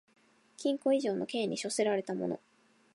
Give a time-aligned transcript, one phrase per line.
[0.57, 2.39] 禁錮以上の刑に処せられた者